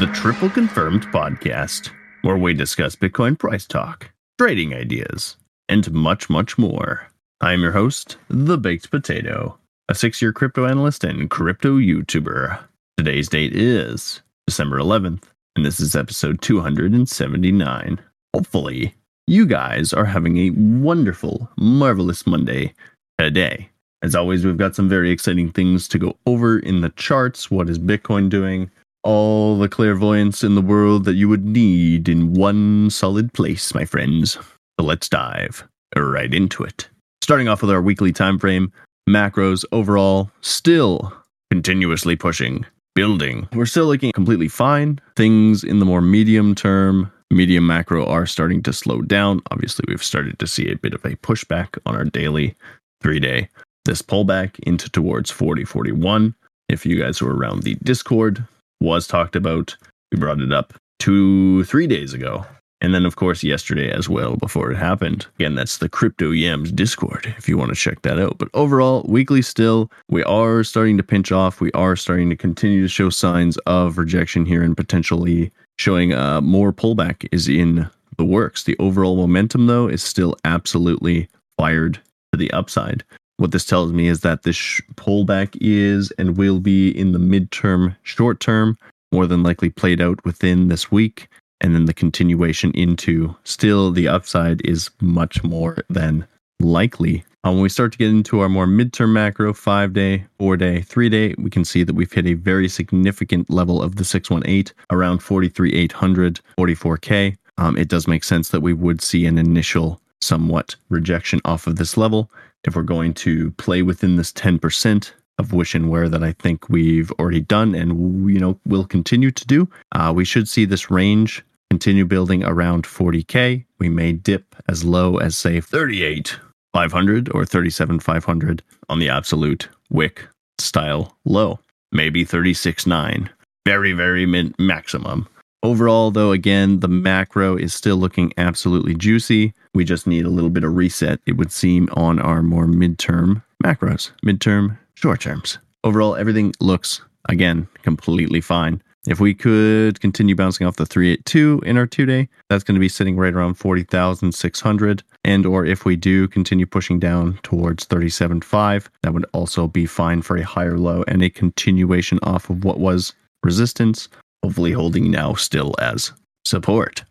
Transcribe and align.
the 0.00 0.06
Triple 0.06 0.48
Confirmed 0.48 1.02
podcast, 1.08 1.90
where 2.22 2.38
we 2.38 2.54
discuss 2.54 2.96
Bitcoin 2.96 3.38
price 3.38 3.66
talk, 3.66 4.10
trading 4.38 4.72
ideas, 4.72 5.36
and 5.68 5.92
much, 5.92 6.30
much 6.30 6.56
more. 6.56 7.06
I'm 7.42 7.60
your 7.60 7.72
host, 7.72 8.16
The 8.30 8.56
Baked 8.56 8.90
Potato, 8.90 9.58
a 9.90 9.94
six 9.94 10.22
year 10.22 10.32
crypto 10.32 10.64
analyst 10.64 11.04
and 11.04 11.28
crypto 11.28 11.76
YouTuber. 11.76 12.58
Today's 12.96 13.28
date 13.28 13.54
is 13.54 14.22
December 14.46 14.78
11th, 14.78 15.24
and 15.54 15.66
this 15.66 15.80
is 15.80 15.94
episode 15.94 16.40
279. 16.40 18.00
Hopefully, 18.34 18.94
you 19.26 19.44
guys 19.44 19.92
are 19.92 20.06
having 20.06 20.38
a 20.38 20.50
wonderful, 20.82 21.50
marvelous 21.58 22.26
Monday 22.26 22.72
today. 23.18 23.68
As 24.00 24.14
always, 24.14 24.46
we've 24.46 24.56
got 24.56 24.74
some 24.74 24.88
very 24.88 25.10
exciting 25.10 25.52
things 25.52 25.86
to 25.88 25.98
go 25.98 26.16
over 26.24 26.58
in 26.58 26.80
the 26.80 26.88
charts. 26.88 27.50
What 27.50 27.68
is 27.68 27.78
Bitcoin 27.78 28.30
doing? 28.30 28.70
All 29.02 29.58
the 29.58 29.68
clairvoyance 29.68 30.44
in 30.44 30.54
the 30.54 30.60
world 30.60 31.04
that 31.04 31.14
you 31.14 31.28
would 31.28 31.44
need 31.44 32.08
in 32.08 32.34
one 32.34 32.90
solid 32.90 33.32
place, 33.32 33.74
my 33.74 33.84
friends. 33.84 34.32
So 34.32 34.84
let's 34.84 35.08
dive 35.08 35.66
right 35.96 36.32
into 36.32 36.62
it. 36.62 36.88
Starting 37.22 37.48
off 37.48 37.62
with 37.62 37.70
our 37.70 37.82
weekly 37.82 38.12
time 38.12 38.38
frame, 38.38 38.72
macros 39.08 39.64
overall 39.72 40.30
still 40.40 41.12
continuously 41.50 42.16
pushing, 42.16 42.64
building. 42.94 43.48
We're 43.52 43.66
still 43.66 43.86
looking 43.86 44.12
completely 44.12 44.48
fine. 44.48 45.00
Things 45.16 45.64
in 45.64 45.78
the 45.78 45.86
more 45.86 46.00
medium 46.00 46.54
term, 46.54 47.10
medium 47.30 47.66
macro 47.66 48.06
are 48.06 48.26
starting 48.26 48.62
to 48.64 48.72
slow 48.72 49.02
down. 49.02 49.40
Obviously, 49.50 49.84
we've 49.88 50.04
started 50.04 50.38
to 50.38 50.46
see 50.46 50.70
a 50.70 50.76
bit 50.76 50.94
of 50.94 51.04
a 51.04 51.16
pushback 51.16 51.78
on 51.86 51.96
our 51.96 52.04
daily 52.04 52.54
three 53.00 53.20
day 53.20 53.48
this 53.84 54.02
pullback 54.02 54.58
into 54.60 54.90
towards 54.90 55.30
40 55.30 55.64
41 55.64 56.34
if 56.68 56.84
you 56.84 56.98
guys 56.98 57.20
were 57.20 57.34
around 57.34 57.62
the 57.62 57.76
discord 57.82 58.44
was 58.80 59.06
talked 59.06 59.36
about. 59.36 59.76
We 60.12 60.18
brought 60.18 60.40
it 60.40 60.52
up 60.52 60.74
two 60.98 61.64
three 61.64 61.86
days 61.86 62.14
ago. 62.14 62.46
And 62.82 62.94
then 62.94 63.04
of 63.04 63.16
course 63.16 63.42
yesterday 63.42 63.90
as 63.90 64.08
well 64.08 64.36
before 64.36 64.70
it 64.70 64.76
happened. 64.76 65.26
Again 65.38 65.54
that's 65.54 65.78
the 65.78 65.88
crypto 65.88 66.30
yams 66.30 66.72
discord 66.72 67.34
if 67.36 67.48
you 67.48 67.58
want 67.58 67.70
to 67.70 67.76
check 67.76 68.02
that 68.02 68.18
out. 68.18 68.38
But 68.38 68.48
overall 68.54 69.04
weekly 69.06 69.42
still 69.42 69.90
we 70.08 70.22
are 70.24 70.64
starting 70.64 70.96
to 70.96 71.02
pinch 71.02 71.30
off. 71.30 71.60
We 71.60 71.72
are 71.72 71.96
starting 71.96 72.30
to 72.30 72.36
continue 72.36 72.82
to 72.82 72.88
show 72.88 73.10
signs 73.10 73.58
of 73.66 73.98
rejection 73.98 74.46
here 74.46 74.62
and 74.62 74.76
potentially 74.76 75.52
showing 75.78 76.14
uh, 76.14 76.40
more 76.40 76.72
pullback 76.72 77.28
is 77.32 77.48
in 77.48 77.88
the 78.16 78.24
works. 78.24 78.64
The 78.64 78.76
overall 78.78 79.16
momentum 79.16 79.66
though 79.66 79.88
is 79.88 80.02
still 80.02 80.36
absolutely 80.44 81.28
fired 81.58 82.00
to 82.32 82.38
the 82.38 82.50
upside 82.52 83.04
what 83.40 83.52
this 83.52 83.64
tells 83.64 83.90
me 83.90 84.06
is 84.06 84.20
that 84.20 84.42
this 84.42 84.82
pullback 84.96 85.56
is 85.62 86.10
and 86.18 86.36
will 86.36 86.60
be 86.60 86.90
in 86.90 87.12
the 87.12 87.18
midterm, 87.18 87.96
short 88.02 88.38
term, 88.38 88.76
more 89.12 89.26
than 89.26 89.42
likely 89.42 89.70
played 89.70 90.00
out 90.00 90.22
within 90.26 90.68
this 90.68 90.92
week. 90.92 91.26
And 91.62 91.74
then 91.74 91.86
the 91.86 91.94
continuation 91.94 92.70
into 92.72 93.34
still 93.44 93.92
the 93.92 94.08
upside 94.08 94.60
is 94.66 94.90
much 95.00 95.42
more 95.42 95.78
than 95.88 96.26
likely. 96.60 97.24
Um, 97.42 97.54
when 97.54 97.62
we 97.62 97.70
start 97.70 97.92
to 97.92 97.98
get 97.98 98.10
into 98.10 98.40
our 98.40 98.50
more 98.50 98.66
midterm 98.66 99.12
macro, 99.12 99.54
five 99.54 99.94
day, 99.94 100.26
four 100.38 100.58
day, 100.58 100.82
three 100.82 101.08
day, 101.08 101.34
we 101.38 101.48
can 101.48 101.64
see 101.64 101.82
that 101.82 101.94
we've 101.94 102.12
hit 102.12 102.26
a 102.26 102.34
very 102.34 102.68
significant 102.68 103.48
level 103.48 103.82
of 103.82 103.96
the 103.96 104.04
618 104.04 104.74
around 104.90 105.20
43,800, 105.20 106.40
44K. 106.58 107.36
Um, 107.56 107.78
it 107.78 107.88
does 107.88 108.06
make 108.06 108.24
sense 108.24 108.50
that 108.50 108.60
we 108.60 108.74
would 108.74 109.00
see 109.00 109.24
an 109.24 109.38
initial 109.38 109.98
somewhat 110.20 110.76
rejection 110.90 111.40
off 111.46 111.66
of 111.66 111.76
this 111.76 111.96
level 111.96 112.30
if 112.64 112.76
we're 112.76 112.82
going 112.82 113.14
to 113.14 113.50
play 113.52 113.82
within 113.82 114.16
this 114.16 114.32
10% 114.32 115.12
of 115.38 115.52
wish 115.52 115.74
and 115.74 115.88
wear 115.88 116.08
that 116.08 116.22
I 116.22 116.32
think 116.32 116.68
we've 116.68 117.10
already 117.12 117.40
done 117.40 117.74
and 117.74 118.30
you 118.30 118.38
know 118.38 118.60
will 118.66 118.84
continue 118.84 119.30
to 119.30 119.46
do, 119.46 119.68
uh, 119.92 120.12
we 120.14 120.24
should 120.24 120.48
see 120.48 120.64
this 120.64 120.90
range 120.90 121.42
continue 121.70 122.04
building 122.04 122.44
around 122.44 122.84
40k. 122.84 123.64
We 123.78 123.88
may 123.88 124.12
dip 124.12 124.54
as 124.68 124.84
low 124.84 125.16
as 125.16 125.36
say 125.36 125.60
38 125.60 126.38
500 126.72 127.34
or 127.34 127.44
37 127.44 128.00
500 128.00 128.62
on 128.88 128.98
the 128.98 129.08
absolute 129.08 129.68
wick 129.88 130.28
style 130.58 131.16
low, 131.24 131.58
maybe 131.90 132.24
36 132.24 132.86
9. 132.86 133.30
Very 133.66 133.92
very 133.92 134.26
min- 134.26 134.54
maximum. 134.58 135.26
Overall, 135.62 136.10
though, 136.10 136.32
again, 136.32 136.80
the 136.80 136.88
macro 136.88 137.54
is 137.54 137.74
still 137.74 137.96
looking 137.96 138.32
absolutely 138.38 138.94
juicy. 138.94 139.52
We 139.74 139.84
just 139.84 140.06
need 140.06 140.24
a 140.24 140.30
little 140.30 140.48
bit 140.48 140.64
of 140.64 140.74
reset, 140.74 141.20
it 141.26 141.36
would 141.36 141.52
seem, 141.52 141.88
on 141.92 142.18
our 142.18 142.42
more 142.42 142.66
midterm 142.66 143.42
macros, 143.62 144.10
midterm, 144.24 144.78
short 144.94 145.20
terms. 145.20 145.58
Overall, 145.84 146.16
everything 146.16 146.54
looks, 146.60 147.02
again, 147.28 147.68
completely 147.82 148.40
fine. 148.40 148.82
If 149.06 149.20
we 149.20 149.34
could 149.34 150.00
continue 150.00 150.34
bouncing 150.34 150.66
off 150.66 150.76
the 150.76 150.86
382 150.86 151.62
in 151.64 151.76
our 151.76 151.86
two 151.86 152.06
day, 152.06 152.28
that's 152.48 152.64
going 152.64 152.74
to 152.74 152.80
be 152.80 152.88
sitting 152.88 153.16
right 153.16 153.32
around 153.32 153.54
40,600. 153.54 155.02
And 155.24 155.46
or 155.46 155.64
if 155.66 155.84
we 155.84 155.96
do 155.96 156.28
continue 156.28 156.66
pushing 156.66 156.98
down 156.98 157.38
towards 157.42 157.86
37.5, 157.86 158.88
that 159.02 159.12
would 159.12 159.26
also 159.32 159.68
be 159.68 159.86
fine 159.86 160.22
for 160.22 160.36
a 160.36 160.44
higher 160.44 160.78
low 160.78 161.04
and 161.06 161.22
a 161.22 161.30
continuation 161.30 162.18
off 162.22 162.48
of 162.48 162.64
what 162.64 162.78
was 162.78 163.14
resistance 163.42 164.08
hopefully 164.42 164.72
holding 164.72 165.10
now 165.10 165.34
still 165.34 165.74
as 165.80 166.12
support. 166.44 167.04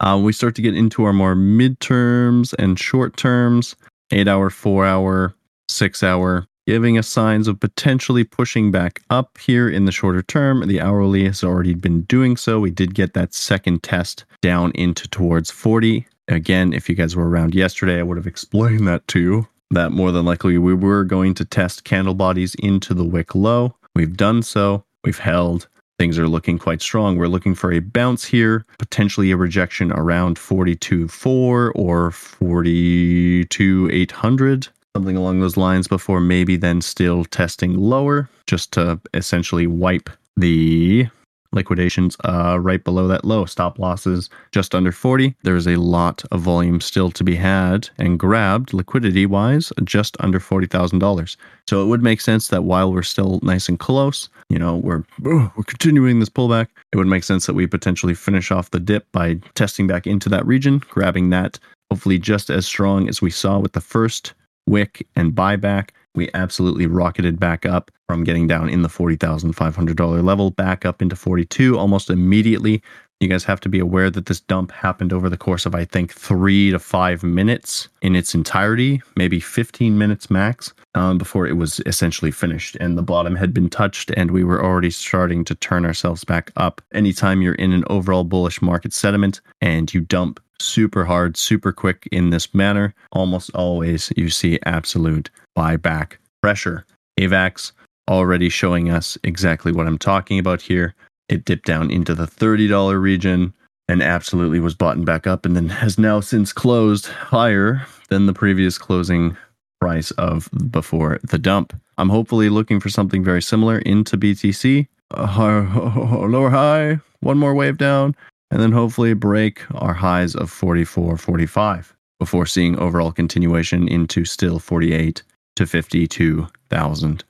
Uh, 0.00 0.20
we 0.22 0.32
start 0.32 0.54
to 0.56 0.62
get 0.62 0.76
into 0.76 1.04
our 1.04 1.12
more 1.12 1.34
midterms 1.34 2.54
and 2.58 2.78
short 2.78 3.16
terms, 3.16 3.74
eight 4.10 4.28
hour, 4.28 4.50
four 4.50 4.84
hour, 4.84 5.34
six 5.68 6.02
hour, 6.02 6.46
giving 6.66 6.98
us 6.98 7.08
signs 7.08 7.48
of 7.48 7.58
potentially 7.58 8.24
pushing 8.24 8.70
back 8.70 9.02
up 9.10 9.38
here 9.38 9.68
in 9.68 9.84
the 9.84 9.92
shorter 9.92 10.22
term. 10.22 10.66
The 10.66 10.80
hourly 10.80 11.24
has 11.24 11.42
already 11.42 11.74
been 11.74 12.02
doing 12.02 12.36
so. 12.36 12.60
We 12.60 12.70
did 12.70 12.94
get 12.94 13.14
that 13.14 13.34
second 13.34 13.82
test 13.82 14.24
down 14.40 14.72
into 14.74 15.08
towards 15.08 15.50
40. 15.50 16.06
Again, 16.28 16.72
if 16.72 16.88
you 16.88 16.94
guys 16.94 17.16
were 17.16 17.28
around 17.28 17.54
yesterday, 17.54 17.98
I 17.98 18.02
would 18.02 18.16
have 18.16 18.26
explained 18.26 18.86
that 18.88 19.06
to 19.08 19.20
you. 19.20 19.48
That 19.70 19.90
more 19.90 20.12
than 20.12 20.26
likely 20.26 20.58
we 20.58 20.74
were 20.74 21.02
going 21.02 21.34
to 21.34 21.44
test 21.46 21.84
candle 21.84 22.14
bodies 22.14 22.54
into 22.56 22.92
the 22.92 23.04
wick 23.04 23.34
low. 23.34 23.74
We've 23.94 24.16
done 24.16 24.42
so. 24.42 24.84
We've 25.02 25.18
held 25.18 25.66
things 26.02 26.18
are 26.18 26.26
looking 26.26 26.58
quite 26.58 26.82
strong. 26.82 27.16
We're 27.16 27.28
looking 27.28 27.54
for 27.54 27.70
a 27.70 27.78
bounce 27.78 28.24
here, 28.24 28.66
potentially 28.76 29.30
a 29.30 29.36
rejection 29.36 29.92
around 29.92 30.36
42.4 30.36 31.70
or 31.76 32.10
42.800, 32.10 34.68
something 34.96 35.16
along 35.16 35.38
those 35.38 35.56
lines 35.56 35.86
before 35.86 36.18
maybe 36.18 36.56
then 36.56 36.80
still 36.80 37.24
testing 37.24 37.78
lower 37.78 38.28
just 38.48 38.72
to 38.72 39.00
essentially 39.14 39.68
wipe 39.68 40.10
the 40.36 41.06
liquidations 41.52 42.16
uh, 42.24 42.58
right 42.60 42.82
below 42.82 43.08
that 43.08 43.24
low. 43.24 43.44
Stop 43.44 43.78
losses 43.78 44.30
just 44.52 44.74
under 44.74 44.92
40. 44.92 45.34
There's 45.42 45.66
a 45.66 45.76
lot 45.76 46.24
of 46.30 46.40
volume 46.40 46.80
still 46.80 47.10
to 47.10 47.24
be 47.24 47.36
had 47.36 47.88
and 47.98 48.18
grabbed 48.18 48.72
liquidity 48.72 49.26
wise 49.26 49.72
just 49.84 50.16
under 50.20 50.40
$40,000. 50.40 51.36
So 51.68 51.82
it 51.82 51.86
would 51.86 52.02
make 52.02 52.20
sense 52.20 52.48
that 52.48 52.64
while 52.64 52.92
we're 52.92 53.02
still 53.02 53.40
nice 53.42 53.68
and 53.68 53.78
close, 53.78 54.28
you 54.48 54.58
know, 54.58 54.76
we're 54.76 55.04
we're 55.20 55.50
continuing 55.66 56.20
this 56.20 56.28
pullback, 56.28 56.68
it 56.92 56.96
would 56.96 57.06
make 57.06 57.24
sense 57.24 57.46
that 57.46 57.54
we 57.54 57.66
potentially 57.66 58.14
finish 58.14 58.50
off 58.50 58.70
the 58.70 58.80
dip 58.80 59.10
by 59.12 59.34
testing 59.54 59.86
back 59.86 60.06
into 60.06 60.28
that 60.28 60.46
region, 60.46 60.82
grabbing 60.90 61.30
that 61.30 61.58
hopefully 61.90 62.18
just 62.18 62.48
as 62.48 62.64
strong 62.64 63.08
as 63.08 63.20
we 63.20 63.30
saw 63.30 63.58
with 63.58 63.72
the 63.72 63.80
first 63.80 64.32
wick 64.66 65.06
and 65.14 65.32
buyback 65.32 65.90
we 66.14 66.30
absolutely 66.34 66.86
rocketed 66.86 67.38
back 67.38 67.66
up 67.66 67.90
from 68.12 68.24
getting 68.24 68.46
down 68.46 68.68
in 68.68 68.82
the 68.82 68.90
$40,500 68.90 70.22
level 70.22 70.50
back 70.50 70.84
up 70.84 71.00
into 71.00 71.16
42 71.16 71.78
almost 71.78 72.10
immediately. 72.10 72.82
You 73.20 73.28
guys 73.28 73.42
have 73.44 73.60
to 73.60 73.70
be 73.70 73.78
aware 73.78 74.10
that 74.10 74.26
this 74.26 74.38
dump 74.38 74.70
happened 74.70 75.14
over 75.14 75.30
the 75.30 75.38
course 75.38 75.64
of, 75.64 75.74
I 75.74 75.86
think, 75.86 76.12
three 76.12 76.70
to 76.72 76.78
five 76.78 77.22
minutes 77.22 77.88
in 78.02 78.14
its 78.14 78.34
entirety, 78.34 79.00
maybe 79.16 79.40
15 79.40 79.96
minutes 79.96 80.30
max, 80.30 80.74
um, 80.94 81.16
before 81.16 81.46
it 81.46 81.56
was 81.56 81.80
essentially 81.86 82.30
finished. 82.30 82.76
And 82.80 82.98
the 82.98 83.02
bottom 83.02 83.34
had 83.34 83.54
been 83.54 83.70
touched, 83.70 84.10
and 84.10 84.30
we 84.30 84.44
were 84.44 84.62
already 84.62 84.90
starting 84.90 85.42
to 85.46 85.54
turn 85.54 85.86
ourselves 85.86 86.22
back 86.22 86.52
up. 86.56 86.82
Anytime 86.92 87.40
you're 87.40 87.54
in 87.54 87.72
an 87.72 87.84
overall 87.86 88.24
bullish 88.24 88.60
market 88.60 88.92
sentiment 88.92 89.40
and 89.62 89.94
you 89.94 90.02
dump 90.02 90.38
super 90.58 91.06
hard, 91.06 91.38
super 91.38 91.72
quick 91.72 92.06
in 92.12 92.28
this 92.28 92.52
manner, 92.52 92.94
almost 93.12 93.48
always 93.54 94.12
you 94.18 94.28
see 94.28 94.58
absolute 94.66 95.30
buyback 95.56 96.16
pressure. 96.42 96.84
AVAX 97.18 97.72
already 98.08 98.48
showing 98.48 98.90
us 98.90 99.16
exactly 99.24 99.72
what 99.72 99.86
I'm 99.86 99.98
talking 99.98 100.38
about 100.38 100.62
here. 100.62 100.94
It 101.28 101.44
dipped 101.44 101.66
down 101.66 101.90
into 101.90 102.14
the 102.14 102.26
$30 102.26 103.00
region 103.00 103.54
and 103.88 104.02
absolutely 104.02 104.60
was 104.60 104.74
bought 104.74 105.02
back 105.04 105.26
up 105.26 105.44
and 105.44 105.56
then 105.56 105.68
has 105.68 105.98
now 105.98 106.20
since 106.20 106.52
closed 106.52 107.06
higher 107.06 107.86
than 108.08 108.26
the 108.26 108.32
previous 108.32 108.78
closing 108.78 109.36
price 109.80 110.10
of 110.12 110.48
before 110.70 111.18
the 111.24 111.38
dump. 111.38 111.72
I'm 111.98 112.08
hopefully 112.08 112.48
looking 112.48 112.80
for 112.80 112.88
something 112.88 113.24
very 113.24 113.42
similar 113.42 113.78
into 113.78 114.16
BTC. 114.16 114.86
Uh, 115.10 116.26
lower 116.28 116.50
high, 116.50 117.00
one 117.20 117.38
more 117.38 117.54
wave 117.54 117.78
down, 117.78 118.14
and 118.50 118.60
then 118.60 118.72
hopefully 118.72 119.14
break 119.14 119.62
our 119.74 119.94
highs 119.94 120.34
of 120.34 120.50
44, 120.50 121.16
45 121.16 121.94
before 122.18 122.46
seeing 122.46 122.78
overall 122.78 123.10
continuation 123.10 123.88
into 123.88 124.24
still 124.24 124.60
48 124.60 125.22
to 125.56 125.64
$52,000. 125.64 127.22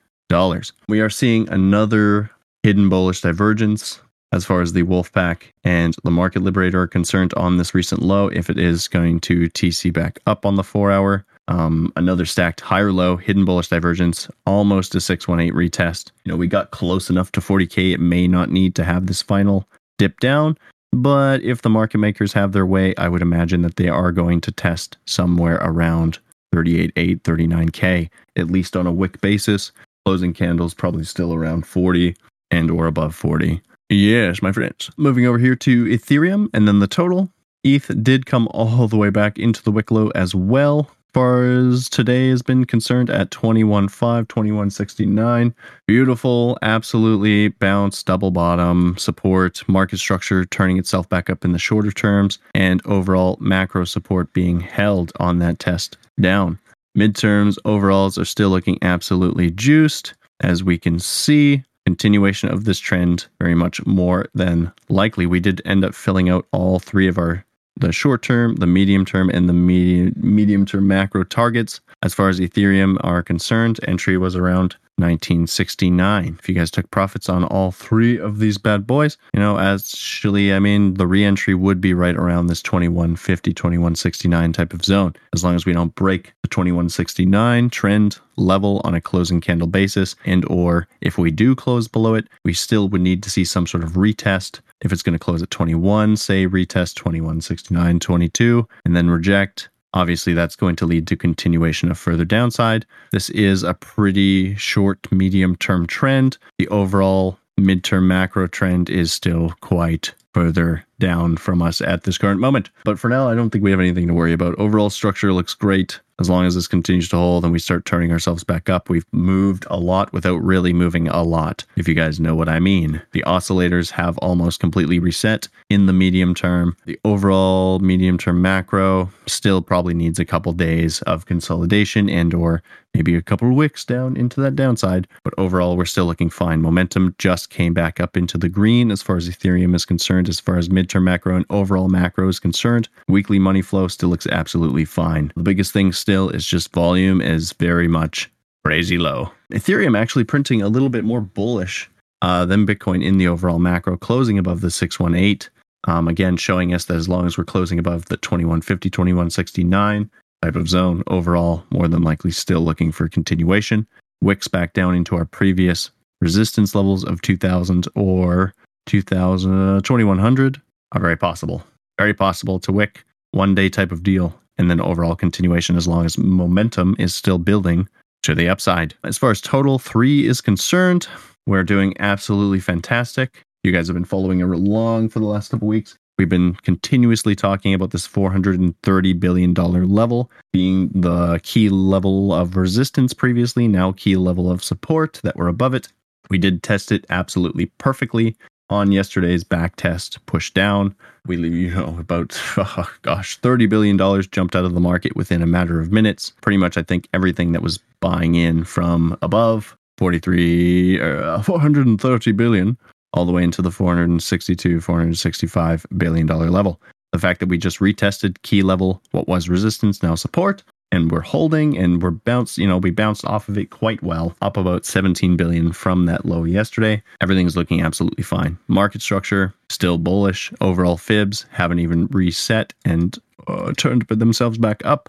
We 0.89 1.01
are 1.01 1.11
seeing 1.11 1.49
another 1.51 2.31
hidden 2.63 2.89
bullish 2.89 3.21
divergence 3.21 4.01
as 4.33 4.47
far 4.47 4.63
as 4.63 4.73
the 4.73 4.83
Wolfpack 4.83 5.43
and 5.63 5.95
the 6.05 6.11
Market 6.11 6.43
Liberator 6.43 6.81
are 6.81 6.87
concerned 6.87 7.35
on 7.35 7.59
this 7.59 7.75
recent 7.75 8.01
low. 8.01 8.29
If 8.29 8.49
it 8.49 8.59
is 8.59 8.89
going 8.89 9.21
to 9.21 9.51
TC 9.51 9.93
back 9.93 10.21
up 10.27 10.47
on 10.47 10.55
the 10.55 10.65
four 10.65 10.91
hour, 10.91 11.27
um, 11.49 11.93
another 11.97 12.25
stacked 12.25 12.63
higher 12.63 12.93
low, 12.93 13.17
hidden 13.17 13.45
bullish 13.45 13.69
divergence, 13.69 14.27
almost 14.47 14.95
a 14.95 15.03
618 15.03 15.55
retest. 15.55 16.13
You 16.25 16.33
know, 16.33 16.39
we 16.39 16.47
got 16.47 16.71
close 16.71 17.11
enough 17.11 17.31
to 17.33 17.41
40K. 17.41 17.93
It 17.93 18.01
may 18.01 18.27
not 18.27 18.51
need 18.51 18.75
to 18.77 18.85
have 18.85 19.07
this 19.07 19.21
final 19.21 19.69
dip 19.99 20.19
down, 20.21 20.57
but 20.93 21.43
if 21.43 21.61
the 21.61 21.69
market 21.69 21.99
makers 21.99 22.33
have 22.33 22.53
their 22.53 22.67
way, 22.67 22.95
I 22.97 23.09
would 23.09 23.23
imagine 23.23 23.61
that 23.63 23.77
they 23.77 23.89
are 23.89 24.13
going 24.13 24.41
to 24.43 24.51
test 24.51 24.97
somewhere 25.05 25.57
around 25.57 26.21
38.8, 26.55 27.21
39K, 27.21 28.09
at 28.37 28.51
least 28.51 28.77
on 28.77 28.87
a 28.87 28.93
wick 28.93 29.21
basis. 29.21 29.73
Closing 30.05 30.33
candles 30.33 30.75
probably 30.75 31.05
still 31.05 31.33
around 31.33 31.67
40 31.67 32.17
and 32.51 32.71
or 32.71 32.87
above 32.87 33.15
40. 33.15 33.61
Yes, 33.89 34.43
my 34.43 34.53
friends. 34.53 34.91
Moving 34.97 35.27
over 35.27 35.39
here 35.39 35.57
to 35.57 35.85
Ethereum 35.85 36.49
and 36.55 36.67
then 36.67 36.81
the 36.81 36.87
total. 36.87 37.31
ETH 37.65 37.91
did 38.03 38.27
come 38.27 38.49
all 38.51 38.89
the 38.89 38.97
way 38.97 39.11
back 39.11 39.39
into 39.39 39.63
the 39.63 39.71
wick 39.71 39.91
low 39.91 40.09
as 40.11 40.35
well 40.35 40.91
far 41.13 41.45
as 41.45 41.89
today 41.89 42.29
has 42.29 42.43
been 42.43 42.65
concerned 42.65 43.11
at 43.11 43.31
21.5, 43.31 44.27
21.69. 44.27 45.55
Beautiful, 45.87 46.59
absolutely 46.63 47.49
bounce, 47.49 48.03
double 48.03 48.31
bottom, 48.31 48.97
support, 48.97 49.67
market 49.69 49.99
structure 49.99 50.45
turning 50.45 50.79
itself 50.79 51.09
back 51.09 51.29
up 51.29 51.45
in 51.45 51.53
the 51.53 51.59
shorter 51.59 51.93
terms, 51.93 52.39
and 52.55 52.81
overall 52.87 53.37
macro 53.41 53.85
support 53.85 54.33
being 54.33 54.61
held 54.61 55.13
on 55.21 55.39
that 55.39 55.59
test 55.59 55.99
down. 56.21 56.59
Midterms 56.97 57.57
overalls 57.65 58.19
are 58.19 58.25
still 58.25 58.51
looking 58.51 58.79
absolutely 58.83 59.51
juiced, 59.51 60.15
as 60.41 60.63
we 60.63 60.79
can 60.79 60.99
see. 60.99 61.65
Continuation 61.87 62.49
of 62.49 62.65
this 62.65 62.79
trend 62.79 63.27
very 63.41 63.57
much 63.57 63.85
more 63.87 64.27
than 64.35 64.73
likely. 64.89 65.27
We 65.27 65.41
did 65.41 65.61
end 65.65 65.85
up 65.85 65.95
filling 65.95 66.29
out 66.29 66.47
all 66.53 66.79
three 66.79 67.09
of 67.09 67.19
our 67.19 67.45
the 67.77 67.91
short 67.91 68.23
term, 68.23 68.57
the 68.57 68.67
medium 68.67 69.05
term, 69.05 69.31
and 69.31 69.49
the 69.49 69.53
medium 69.53 70.13
medium 70.17 70.67
term 70.67 70.87
macro 70.87 71.25
targets. 71.25 71.81
As 72.03 72.15
far 72.15 72.29
as 72.29 72.39
Ethereum 72.39 72.99
are 73.01 73.23
concerned, 73.23 73.81
entry 73.89 74.17
was 74.17 74.37
around 74.37 74.77
1969. 74.97 76.37
If 76.39 76.49
you 76.49 76.55
guys 76.55 76.71
took 76.71 76.91
profits 76.91 77.29
on 77.29 77.45
all 77.45 77.71
three 77.71 78.19
of 78.19 78.39
these 78.39 78.59
bad 78.59 78.87
boys, 78.87 79.17
you 79.33 79.41
know, 79.41 79.59
actually, 79.59 80.53
I 80.53 80.59
mean, 80.59 80.95
the 80.95 81.07
reentry 81.07 81.55
would 81.55 81.81
be 81.81 81.95
right 81.95 82.17
around 82.17 82.47
this 82.47 82.63
2150, 82.63 83.53
2169 83.53 84.53
type 84.53 84.73
of 84.73 84.85
zone, 84.85 85.15
as 85.33 85.43
long 85.43 85.55
as 85.55 85.67
we 85.67 85.73
don't 85.73 85.95
break 85.95 86.33
the 86.43 86.49
2169 86.49 87.71
trend 87.71 88.19
level 88.37 88.81
on 88.85 88.95
a 88.95 89.01
closing 89.01 89.41
candle 89.41 89.67
basis. 89.69 90.17
And 90.25 90.45
or 90.49 90.89
if 91.01 91.19
we 91.19 91.31
do 91.31 91.55
close 91.55 91.89
below 91.89 92.15
it, 92.15 92.29
we 92.45 92.55
still 92.55 92.89
would 92.89 93.01
need 93.01 93.23
to 93.23 93.31
see 93.31 93.45
some 93.45 93.67
sort 93.67 93.85
of 93.85 93.93
retest. 93.93 94.61
If 94.81 94.93
it's 94.93 95.03
going 95.03 95.15
to 95.15 95.19
close 95.19 95.43
at 95.43 95.51
21, 95.51 96.17
say 96.17 96.47
retest 96.47 96.95
2169, 96.97 98.01
22, 98.01 98.69
and 98.85 98.97
then 98.97 99.11
reject 99.11 99.69
Obviously, 99.95 100.33
that's 100.33 100.57
going 100.57 100.77
to 100.77 100.87
lead 100.87 101.07
to 101.09 101.17
continuation 101.17 101.91
of 101.91 101.99
further 101.99 102.25
downside. 102.25 102.87
This 103.11 103.29
is 103.31 103.63
a 103.63 103.75
pretty 103.75 104.55
short, 104.57 105.11
medium 105.13 105.57
term 105.57 105.87
trend. 105.87 106.39
The 106.59 106.69
overall 106.69 107.39
midterm 107.61 108.05
macro 108.05 108.47
trend 108.47 108.89
is 108.89 109.13
still 109.13 109.53
quite 109.61 110.15
further 110.33 110.85
down 110.99 111.37
from 111.37 111.61
us 111.61 111.81
at 111.81 112.05
this 112.05 112.17
current 112.17 112.41
moment. 112.41 112.71
But 112.85 112.99
for 112.99 113.09
now, 113.09 113.29
I 113.29 113.35
don't 113.35 113.51
think 113.51 113.63
we 113.63 113.71
have 113.71 113.81
anything 113.81 114.09
to 114.09 114.15
worry 114.15 114.33
about. 114.33 114.59
Overall 114.59 114.89
structure 114.89 115.33
looks 115.33 115.55
great 115.55 116.01
as 116.23 116.31
long 116.31 116.47
as 116.47 116.55
this 116.55 116.69
continues 116.69 117.09
to 117.09 117.17
hold 117.17 117.43
and 117.43 117.53
we 117.53 117.59
start 117.59 117.85
turning 117.85 118.13
ourselves 118.13 118.45
back 118.45 118.71
up, 118.71 118.89
we've 118.89 119.05
moved 119.13 119.67
a 119.69 119.77
lot 119.77 120.13
without 120.13 120.37
really 120.37 120.73
moving 120.73 121.09
a 121.09 121.23
lot, 121.23 121.65
if 121.77 121.89
you 121.89 121.95
guys 121.95 122.21
know 122.21 122.37
what 122.37 122.49
I 122.49 122.61
mean. 122.61 123.03
The 123.11 123.25
oscillators 123.27 123.91
have 123.91 124.17
almost 124.19 124.61
completely 124.61 125.01
reset 125.01 125.49
in 125.69 125.87
the 125.87 125.93
medium 125.93 126.33
term. 126.33 126.77
The 126.87 126.99
overall 127.05 127.81
medium 127.81 128.19
term 128.19 128.41
macro 128.41 129.11
still 129.27 129.63
probably 129.63 129.95
needs 129.95 130.21
a 130.21 130.25
couple 130.25 130.53
days 130.53 131.03
of 131.03 131.27
consolidation 131.27 132.09
and 132.09 132.33
or 132.33 132.63
maybe 132.95 133.15
a 133.17 133.23
couple 133.23 133.49
of 133.49 133.55
wicks 133.55 133.85
down 133.85 134.17
into 134.17 134.41
that 134.41 134.57
downside, 134.57 135.07
but 135.25 135.35
overall 135.39 135.77
we're 135.77 135.85
still 135.85 136.05
looking 136.05 136.31
fine. 136.31 136.61
Momentum 136.61 137.15
just 137.19 137.51
came 137.51 137.75
back 137.75 138.01
up 138.01 138.17
into 138.17 138.39
the 138.39 138.49
green 138.49 138.91
as 138.91 139.03
far 139.03 139.17
as 139.17 139.29
Ethereum 139.29 139.75
is 139.75 139.85
concerned, 139.85 140.29
as 140.29 140.41
far 140.41 140.59
as 140.59 140.69
midterm 140.69 141.03
macro 141.05 141.37
and 141.37 141.47
overall 141.51 141.89
macro 141.89 142.29
is 142.29 142.39
concerned. 142.39 142.89
Weekly 143.09 143.39
money 143.39 143.63
flow 143.63 143.89
still 143.89 144.09
looks 144.09 144.27
absolutely 144.27 144.85
fine. 144.85 145.33
The 145.37 145.43
biggest 145.43 145.73
thing 145.73 145.93
still 145.93 146.29
is 146.29 146.47
just 146.47 146.73
volume 146.73 147.21
is 147.21 147.53
very 147.55 147.89
much 147.89 148.31
crazy 148.65 148.99
low. 148.99 149.31
Ethereum 149.53 149.99
actually 149.99 150.25
printing 150.25 150.63
a 150.63 150.69
little 150.69 150.89
bit 150.89 151.05
more 151.05 151.21
bullish 151.21 151.91
uh, 152.23 152.45
than 152.45 152.67
Bitcoin 152.67 153.05
in 153.05 153.19
the 153.19 153.27
overall 153.27 153.59
macro, 153.59 153.97
closing 153.97 154.39
above 154.39 154.61
the 154.61 154.71
618. 154.71 155.51
Um, 155.89 156.07
again, 156.07 156.37
showing 156.37 156.73
us 156.73 156.85
that 156.85 156.97
as 156.97 157.09
long 157.09 157.27
as 157.27 157.37
we're 157.37 157.45
closing 157.45 157.79
above 157.79 158.05
the 158.05 158.17
2150, 158.19 158.89
2169 158.89 160.11
type 160.43 160.57
of 160.57 160.69
zone, 160.69 161.03
overall, 161.07 161.65
more 161.71 161.89
than 161.89 162.03
likely 162.03 162.31
still 162.31 162.61
looking 162.61 162.93
for 162.93 163.09
continuation. 163.09 163.87
Wicks 164.21 164.49
back 164.49 164.73
down 164.73 164.95
into 164.95 165.17
our 165.17 165.25
previous 165.25 165.91
resistance 166.21 166.75
levels 166.75 167.05
of 167.05 167.23
2000 167.23 167.89
or 167.95 168.53
2000, 168.87 169.83
2100 169.85 170.61
are 170.93 171.01
very 171.01 171.17
possible. 171.17 171.65
Very 171.99 172.15
possible 172.15 172.59
to 172.61 172.73
wick 172.73 173.05
one 173.33 173.55
day 173.55 173.69
type 173.69 173.93
of 173.93 174.03
deal 174.03 174.39
and 174.59 174.71
then 174.71 174.81
overall 174.81 175.15
continuation 175.15 175.77
as 175.77 175.89
long 175.89 176.05
as 176.05 176.19
momentum 176.19 176.95
is 176.99 177.15
still 177.15 177.39
building 177.39 177.89
to 178.23 178.35
the 178.35 178.49
upside. 178.49 178.95
As 179.05 179.19
far 179.19 179.31
as 179.31 179.41
total 179.41 179.79
three 179.79 180.27
is 180.27 180.41
concerned, 180.41 181.09
we're 181.47 181.65
doing 181.65 181.95
absolutely 181.99 182.61
fantastic. 182.61 183.43
You 183.65 183.73
guys 183.73 183.89
have 183.89 183.95
been 183.95 184.05
following 184.05 184.43
along 184.43 185.09
for 185.09 185.19
the 185.19 185.27
last 185.27 185.51
couple 185.51 185.69
weeks. 185.69 185.97
We've 186.19 186.29
been 186.29 186.55
continuously 186.57 187.35
talking 187.35 187.75
about 187.75 187.91
this 187.91 188.07
$430 188.07 189.19
billion 189.19 189.55
level 189.55 190.31
being 190.53 190.89
the 190.95 191.41
key 191.43 191.69
level 191.69 192.33
of 192.33 192.57
resistance 192.57 193.15
previously, 193.15 193.67
now 193.67 193.93
key 193.93 194.17
level 194.17 194.51
of 194.51 194.63
support 194.63 195.21
that 195.25 195.37
we're 195.37 195.49
above 195.49 195.75
it. 195.75 195.89
We 196.29 196.39
did 196.39 196.63
test 196.63 196.93
it 196.93 197.07
absolutely 197.11 197.67
perfectly 197.79 198.37
on 198.71 198.93
yesterday's 198.93 199.45
back 199.45 199.77
test 199.77 200.25
push 200.27 200.51
down. 200.51 200.95
We, 201.27 201.37
you 201.37 201.75
know, 201.75 201.97
about, 201.99 202.41
oh 202.57 202.91
gosh, 203.03 203.41
$30 203.41 203.69
billion 203.69 203.99
jumped 204.31 204.57
out 204.57 204.65
of 204.65 204.75
the 204.75 204.81
market 204.81 205.17
within 205.17 205.43
a 205.43 205.47
matter 205.47 205.81
of 205.81 205.93
minutes. 205.93 206.33
Pretty 206.41 206.57
much, 206.57 206.77
I 206.77 206.83
think 206.83 207.09
everything 207.13 207.53
that 207.53 207.63
was 207.63 207.79
buying 208.01 208.35
in 208.35 208.65
from 208.65 209.17
above 209.23 209.77
43, 209.99 211.01
uh, 211.01 211.43
430 211.43 212.33
billion 212.33 212.79
all 213.15 213.25
the 213.25 213.33
way 213.33 213.43
into 213.43 213.63
the 213.63 213.71
462, 213.71 214.81
465 214.81 215.87
billion 215.97 216.27
dollar 216.27 216.51
level. 216.51 216.81
The 217.13 217.19
fact 217.19 217.41
that 217.41 217.49
we 217.49 217.59
just 217.59 217.79
retested 217.79 218.41
key 218.43 218.63
level, 218.63 219.03
what 219.11 219.29
was 219.29 219.49
resistance, 219.49 220.03
now 220.03 220.15
support, 220.15 220.63
and 220.93 221.11
we're 221.11 221.21
holding 221.21 221.77
and 221.77 222.03
we're 222.03 222.11
bounced, 222.11 222.59
you 222.59 222.67
know, 222.67 222.79
we 222.79 222.91
bounced 222.91 223.25
off 223.25 223.49
of 223.49 223.59
it 223.59 223.71
quite 223.71 224.03
well, 224.03 224.37
up 224.43 224.57
about 224.57 224.85
17 224.85 225.37
billion 225.37 225.73
from 225.73 226.07
that 226.07 226.27
low 226.27 226.45
yesterday. 226.45 227.03
Everything's 227.21 227.57
looking 227.57 227.83
absolutely 227.83 228.23
fine. 228.23 228.59
Market 228.69 229.03
structure 229.03 229.55
still 229.71 229.99
bullish. 229.99 230.53
Overall 230.61 230.99
fibs 230.99 231.47
haven't 231.51 231.81
even 231.81 232.07
reset 232.09 232.75
and 232.85 233.19
uh, 233.47 233.73
turned 233.77 234.07
themselves 234.09 234.59
back 234.59 234.85
up. 234.85 235.09